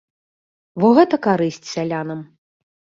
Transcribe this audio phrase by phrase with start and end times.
[0.85, 2.29] Во гэта карысць сялянам!